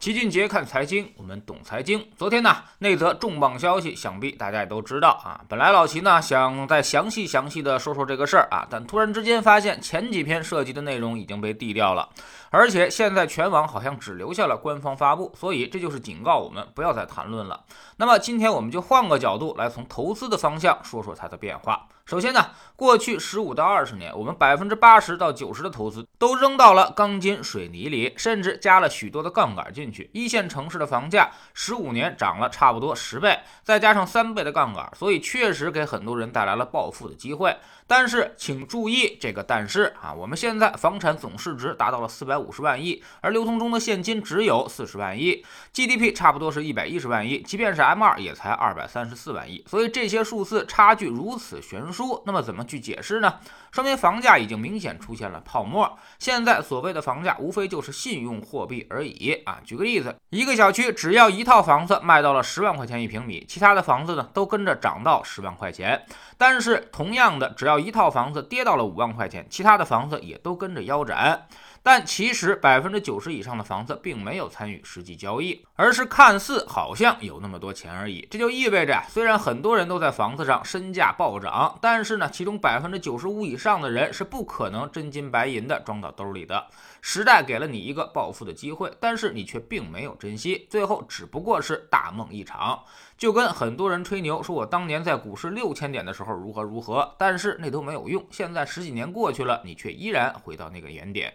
[0.00, 2.02] 齐俊杰看财经，我们懂财经。
[2.16, 5.38] 昨天呢，那则重磅消息，想必大家也都知道啊。
[5.46, 12.08] 本来老齐呢想再详细详细的说说这个事儿啊，但突然之间发现前几篇涉及的内容已经被递掉了，
[12.50, 17.64] 而且现在全网好像只留下了官方发布，所以这就是警告我们不要再谈论了。
[17.96, 21.86] 那么今天我们就换个角度来从投资的方向说说它的变化。
[22.04, 22.44] 首先呢，
[22.74, 30.10] 过去十五到二十年，我们百分之八十到九十的投资都扔到了钢筋水泥里，甚至加了许多的杠杆进去。
[30.12, 37.56] 一线城市的房价十五年涨了差不多十倍，再加上三倍的杠杆，所以确实给很多人带来了暴富的机会。
[37.90, 52.22] 但是请注意这个但是啊，我们现在房产总市值达到了四百五十万亿，而流通中的现金只有四十万亿，GDP 差不多是一百一十万亿，即便是 M 二也才二百三十四万亿，所以这些数字差距如此悬殊。
[52.24, 53.40] 那么怎么去解释呢？
[53.72, 55.98] 说明房价已经明显出现了泡沫。
[56.20, 59.58] 现在所谓的房价，无非就是信用货币而已啊。
[59.64, 66.04] 举个例子，一个小区只要一套房子卖到了十万块钱一平米，其他的房子呢都跟着涨到十万块钱。
[66.38, 71.46] 但是同样的，只要一套房子跌到了五万块钱，其他的房子也都跟着腰斩。
[71.82, 78.26] 但其实百分之九十以上的房子并没有参与实际交易，而是看似好像有那么多钱而已。
[78.30, 86.66] 这就意味着，虽然很多人都在房子上身价暴涨，但是呢，其中百分之九十五以上的人是不可能真金白银的装到兜里的。
[87.00, 92.84] 时代给了你一个暴富的机会，但是你却并没有珍惜，最后只不过是大梦一场。
[93.16, 98.26] 就跟很多人吹牛说，我当年在股市六千点的时候如何如何，但是那都没有用。
[98.30, 101.32] 现在十几年过去了，你却依然回到那个原点。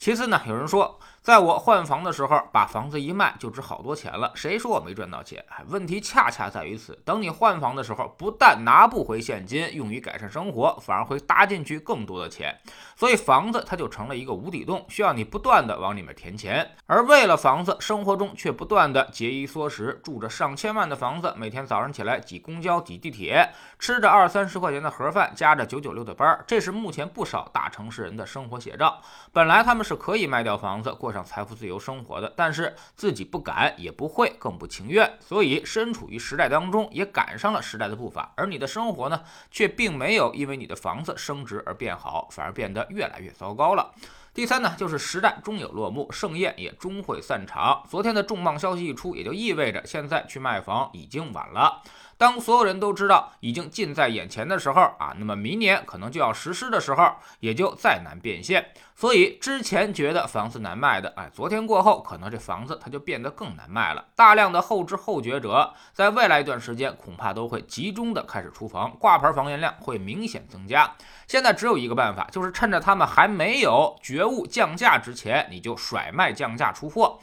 [0.00, 4.32] 其次呢，有人说，在我换房的时候，把房子一卖就值好多钱了。
[4.34, 5.44] 谁说我没赚到钱？
[5.68, 6.98] 问题恰恰在于此。
[7.04, 12.58] 等你换房的时候，不但拿不回现金用于改善生活，反而会搭进去更多的钱。
[12.96, 16.70] 所以房子它就成了一个无底洞，需要你不断的往里面填钱。
[16.86, 29.02] 而为了房子，生活中却不断的节衣缩食，住着上千万的房子，每天早上起来挤公交、挤地铁，吃着二三十块钱的盒饭，加着九九六的班，这是目前不少大城市人的生活写照。
[29.32, 30.00] 本来他们是。
[30.00, 38.32] 可以卖掉房子，过上财富自由生活的，但是自己不敢，也不会，更不情愿，所以身处于时代当中，也赶上了时代的步伐。
[38.36, 43.92] 而你的生活呢，却并没有因为你的房子升值而变好，反而变得越来越糟糕了。
[44.32, 47.82] 第三呢，就是时代终有落幕，盛宴也终会散场。
[47.88, 51.82] 昨天的重磅消息一出，也就意味着现在去卖房已经晚了。
[52.16, 58.72] 当所有人都知道已经近在眼前的时候啊，那么明年可能就要实施的时候，也就再难变现。
[58.94, 64.04] 所以之前觉得房子难卖的，哎，昨天过后，可能这房子它就变得更难卖了。
[64.14, 70.94] 大量的后知后觉者，在未来一段时间恐怕都会集中的开始出房，挂牌房源量会明显增加。
[71.26, 77.18] 现在只有一个办法，就是趁着他们还没有绝觉悟降价之前，你就甩卖降价出货。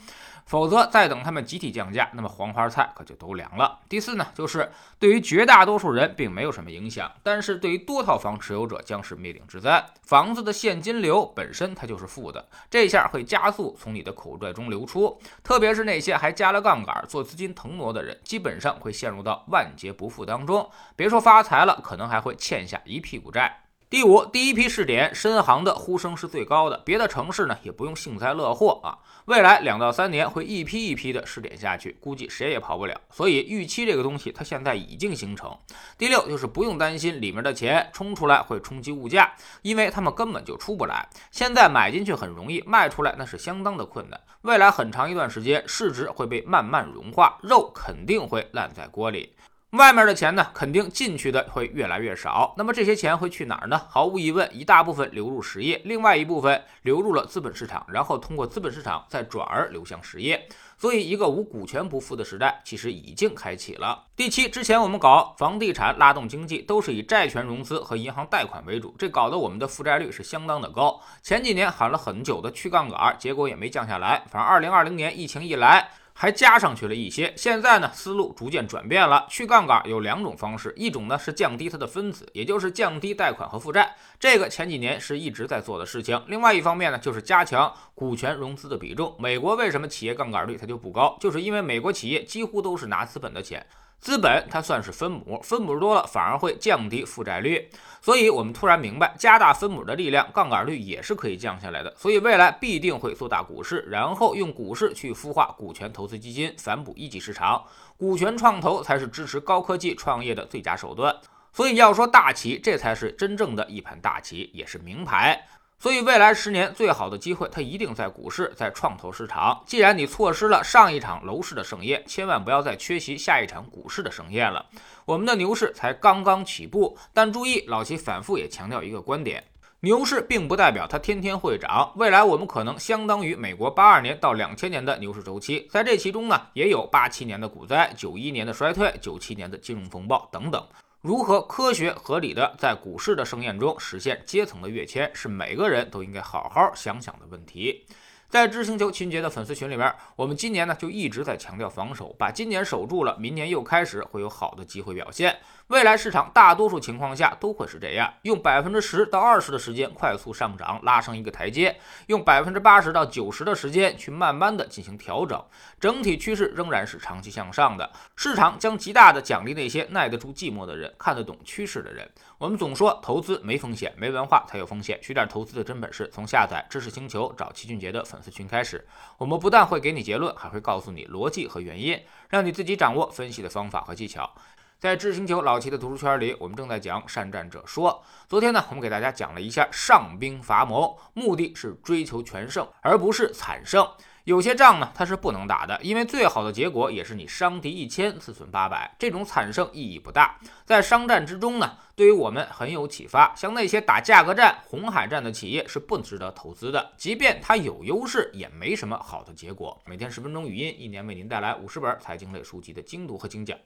[0.47, 3.79] 否则，再等他们集体降价，那么黄花菜可就都凉了。
[3.87, 9.85] 第四呢，就是对于绝大多数人并没有什么影响，但是对于多套房持有者将是灭顶之灾。
[10.01, 20.67] 房子的现金流本身它就是负的，这下会加速从你的口袋中流出，特别是那些还加了杠杆做资金腾挪的人，基本上会陷入到万劫不复当中。
[20.95, 23.66] 别说发财了，可能还会欠下一屁股债。
[23.89, 28.99] 第五，第一批试点深航的呼声是最高的，别的城市呢也不用幸灾乐祸啊。
[29.27, 32.99] 未来两到三年会一批一批的试点下去，估计谁也跑不了。
[33.09, 35.57] 所以预期这个东西它现在已经形成。
[35.97, 41.07] 第六就是不用担心里面的钱冲出来会冲击物价，因为他们根本就出不来。
[41.31, 44.19] 现在买进去很容易，卖出来那是相当的困难。
[44.41, 49.33] 未来很长一段时间市值会被慢慢融化，肉肯定会烂在锅里。
[49.71, 52.53] 外面的钱呢，肯定进去的会越来越少。
[52.55, 53.77] 那么这些钱会去哪儿呢？
[53.89, 60.47] 毫无疑问，一大部分流入实业，另外一部分流入了资本市场，然后通过资本市场再转而流向实业。
[60.77, 64.05] 所以，一个无股权不富的时代其实已经开启了。
[64.15, 71.01] 第七，之前我们搞房地产拉动经济，都是以债权融资和银行贷款为主，这搞得我们的负债率是相当的高。
[71.21, 74.23] 前几年喊了很久的去杠杆，结果也没降下来。
[74.31, 75.89] 反而二零二零年疫情一来。
[76.19, 79.27] 还加上去了一些，现在呢思路逐渐转变了。
[79.29, 86.19] 去杠杆有两种方式，一种呢是降低它的分子，也就是降低贷款和负债，这个前几年是一直在做的事情。
[86.25, 89.15] 另外一方面呢就是加强股权融资的比重。
[89.19, 91.15] 美国为什么企业杠杆率它就不高？
[91.19, 93.63] 就是因为美国企业几乎都是拿资本的钱。
[93.99, 97.69] 资本它算是分母，分母多了反而会降低负债率，
[98.01, 101.93] 所以我们突然明白，加大分母的力量，杠杆率也是可以降下来的。
[101.97, 107.63] 所以未来必定会做大股市，然后用股市去孵化股权投资基金，反哺一级市场。
[107.97, 111.13] 股权创投才是支持高科技创业的最佳手段。
[111.51, 115.47] 所以要说大棋，这才是真正的一盘大棋，也是名牌。
[115.79, 119.63] 所以未来十年最好的机会，它一定在股市，在创投市场。
[119.67, 124.65] 既然你错失了上一场楼市的盛宴，千万不要再缺席下一场股市的盛宴了。
[125.05, 129.43] 我们的牛市才刚刚起步，但注意，老齐反复也强调一个观点：
[129.81, 131.93] 牛市并不代表它天天会涨。
[131.95, 140.65] 未来我们可能相当于美国八二年到两千年的牛市周期，在这其中呢，也有八七年的股灾、九一年的衰退、九七年的金融风暴等等。
[141.07, 147.85] 如何科学合理的在股市的盛宴中实现阶层的跃迁，是每个人都应该好好想想的问题。
[148.29, 155.37] 在知星球秦杰的粉丝群里边，我们今年呢就一直在强调防守，把今年守住了，明年又开始会有好的机会表现。
[155.67, 161.71] 未来市场大多数情况下都会是这样，用百分之十到二十的时间快速上涨，拉上一个台阶；
[162.07, 165.41] 用百分之八十到九十的时间去慢慢的进行调整。
[165.79, 172.09] 整体趋势仍然是长期向上的，市场将极大的奖励那些耐得住寂寞的人，看得懂趋势的人。
[172.37, 175.01] 我们总说投资没风险，没文化才有风险。
[175.01, 178.83] 学点投资的真本事，从下载知识星球找齐俊杰的粉粉丝群开始。
[179.19, 184.33] 我们不但会给你结论，还会告诉你逻辑和原因，让你自己掌握分析的方法和技巧。
[184.79, 187.91] 在知识星球老齐的读书圈里，我们正在讲《善战者说》。
[188.27, 193.87] 昨天呢，我们给大家讲了一下上兵伐谋，目的是追求全胜，而不是惨胜。
[194.27, 200.37] 有些仗呢，它是不能打的，因为最好的结果也是你伤敌一千，自损八百，这种惨胜意义不大。
[200.65, 203.33] 在商战之中呢，对于我们很有启发。
[203.37, 209.81] 像那些打价格战、红海战的企业是不值得投资的，即便它有优势，也没什么好的结果。
[209.85, 213.57] 每天十分钟语音，一年为您带来五十本财经类书籍的精读和精讲。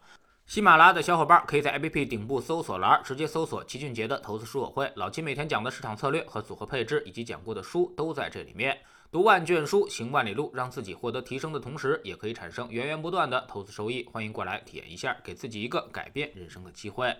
[0.45, 8.77] 喜马拉雅的小伙伴可以在 APP 顶部搜索栏直接搜索齐俊杰的投资书友会，老齐每天讲的市场策略和组合配置，以及讲过的书都在这里面。
[9.11, 14.07] 读万卷书，行万里路，让自己获得提升的同时，也可以产生源源不断的投资收益。
[14.09, 17.13] 欢迎过来体验一下，给自己一个改变人生的机会。